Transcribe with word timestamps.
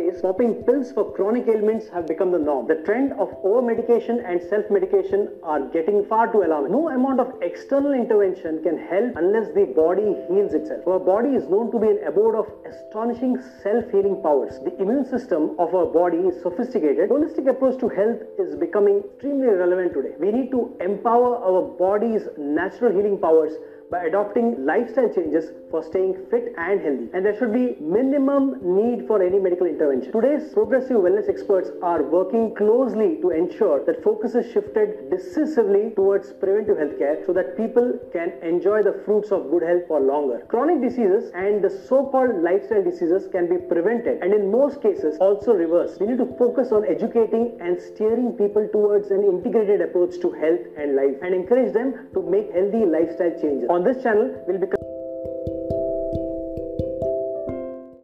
days, 0.00 0.20
popping 0.22 0.54
pills 0.64 0.92
for 0.92 1.04
chronic 1.12 1.46
ailments 1.48 1.88
have 1.94 2.06
become 2.06 2.32
the 2.32 2.38
norm. 2.38 2.66
The 2.66 2.82
trend 2.86 3.12
of 3.14 3.28
over 3.44 3.62
medication 3.62 4.20
and 4.26 4.40
self 4.48 4.70
medication 4.70 5.28
are 5.42 5.60
getting 5.76 6.04
far 6.06 6.32
too 6.32 6.42
alarming. 6.42 6.72
No 6.72 6.88
amount 6.88 7.20
of 7.20 7.34
external 7.42 7.92
intervention 7.92 8.62
can 8.62 8.78
help 8.92 9.16
unless 9.16 9.48
the 9.54 9.66
body 9.76 10.08
heals 10.28 10.54
itself. 10.54 10.86
Our 10.86 11.00
body 11.00 11.34
is 11.40 11.48
known 11.48 11.70
to 11.72 11.78
be 11.78 11.88
an 11.88 12.00
abode 12.06 12.36
of 12.42 12.46
astonishing 12.70 13.36
self 13.62 13.90
healing 13.90 14.20
powers. 14.22 14.58
The 14.64 14.74
immune 14.82 15.04
system 15.04 15.50
of 15.58 15.74
our 15.74 15.86
body 15.86 16.18
is 16.30 16.40
sophisticated. 16.42 17.10
Holistic 17.10 17.50
approach 17.50 17.78
to 17.80 17.88
health 17.88 18.22
is 18.38 18.56
becoming 18.56 19.02
extremely 19.04 19.48
relevant 19.48 19.92
today. 19.94 20.14
We 20.18 20.32
need 20.32 20.50
to 20.52 20.76
empower 20.80 21.36
our 21.50 21.62
body's 21.84 22.22
natural 22.38 22.92
healing 22.92 23.18
powers 23.18 23.52
by 23.90 24.04
adopting 24.04 24.64
lifestyle 24.64 25.12
changes 25.12 25.50
for 25.70 25.82
staying 25.82 26.14
fit 26.30 26.54
and 26.56 26.80
healthy. 26.80 27.08
And 27.12 27.26
there 27.26 27.36
should 27.36 27.52
be 27.52 27.76
minimum 27.80 28.58
need 28.62 29.06
for 29.06 29.22
any 29.22 29.38
medical 29.38 29.66
intervention. 29.66 30.12
Today's 30.12 30.52
progressive 30.52 30.96
wellness 30.96 31.28
experts 31.28 31.70
are 31.82 32.02
working 32.02 32.54
closely 32.54 33.18
to 33.20 33.30
ensure 33.30 33.84
that 33.86 34.02
focus 34.02 34.34
is 34.34 34.50
shifted 34.52 35.10
decisively 35.10 35.90
towards 35.96 36.32
preventive 36.32 36.76
healthcare 36.76 37.24
so 37.26 37.32
that 37.32 37.56
people 37.56 37.98
can 38.12 38.32
enjoy 38.42 38.82
the 38.82 39.02
fruits 39.04 39.32
of 39.32 39.50
good 39.50 39.62
health 39.62 39.82
for 39.88 40.00
longer. 40.00 40.44
Chronic 40.48 40.80
diseases 40.80 41.30
and 41.34 41.62
the 41.62 41.70
so-called 41.70 42.42
lifestyle 42.42 42.82
diseases 42.82 43.28
can 43.32 43.48
be 43.48 43.58
prevented 43.58 44.22
and 44.22 44.32
in 44.32 44.50
most 44.50 44.82
cases 44.82 45.18
also 45.20 45.52
reversed. 45.52 46.00
We 46.00 46.06
need 46.06 46.18
to 46.18 46.30
focus 46.38 46.70
on 46.72 46.86
educating 46.86 47.58
and 47.60 47.80
steering 47.80 48.32
people 48.32 48.68
towards 48.72 49.10
an 49.10 49.24
integrated 49.24 49.80
approach 49.80 50.20
to 50.20 50.30
health 50.30 50.62
and 50.78 50.94
life 50.94 51.16
and 51.22 51.34
encourage 51.34 51.72
them 51.72 52.08
to 52.14 52.22
make 52.22 52.52
healthy 52.52 52.84
lifestyle 52.86 53.34
changes. 53.40 53.68
On 53.70 53.79
this 53.82 54.02
channel, 54.02 54.30
we'll 54.46 54.58
be 54.58 54.89